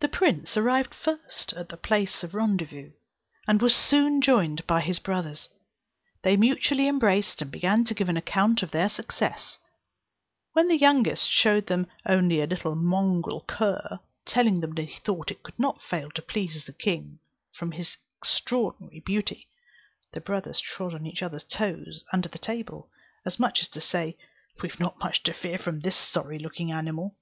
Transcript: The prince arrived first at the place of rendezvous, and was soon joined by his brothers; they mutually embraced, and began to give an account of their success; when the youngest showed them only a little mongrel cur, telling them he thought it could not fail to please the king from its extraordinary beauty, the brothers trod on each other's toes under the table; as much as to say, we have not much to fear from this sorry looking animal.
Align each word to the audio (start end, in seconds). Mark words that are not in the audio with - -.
The 0.00 0.08
prince 0.08 0.56
arrived 0.56 0.92
first 0.92 1.52
at 1.52 1.68
the 1.68 1.76
place 1.76 2.24
of 2.24 2.34
rendezvous, 2.34 2.90
and 3.46 3.62
was 3.62 3.76
soon 3.76 4.20
joined 4.20 4.66
by 4.66 4.80
his 4.80 4.98
brothers; 4.98 5.48
they 6.22 6.36
mutually 6.36 6.88
embraced, 6.88 7.40
and 7.40 7.48
began 7.48 7.84
to 7.84 7.94
give 7.94 8.08
an 8.08 8.16
account 8.16 8.64
of 8.64 8.72
their 8.72 8.88
success; 8.88 9.60
when 10.54 10.66
the 10.66 10.76
youngest 10.76 11.30
showed 11.30 11.68
them 11.68 11.86
only 12.04 12.40
a 12.40 12.46
little 12.48 12.74
mongrel 12.74 13.44
cur, 13.46 14.00
telling 14.24 14.58
them 14.58 14.76
he 14.76 14.96
thought 15.04 15.30
it 15.30 15.44
could 15.44 15.60
not 15.60 15.80
fail 15.80 16.10
to 16.16 16.22
please 16.22 16.64
the 16.64 16.72
king 16.72 17.20
from 17.54 17.72
its 17.72 17.98
extraordinary 18.18 18.98
beauty, 18.98 19.46
the 20.10 20.20
brothers 20.20 20.58
trod 20.58 20.92
on 20.92 21.06
each 21.06 21.22
other's 21.22 21.44
toes 21.44 22.04
under 22.12 22.28
the 22.28 22.36
table; 22.38 22.90
as 23.24 23.38
much 23.38 23.62
as 23.62 23.68
to 23.68 23.80
say, 23.80 24.16
we 24.60 24.68
have 24.68 24.80
not 24.80 24.98
much 24.98 25.22
to 25.22 25.32
fear 25.32 25.56
from 25.56 25.78
this 25.78 25.94
sorry 25.94 26.36
looking 26.40 26.72
animal. 26.72 27.16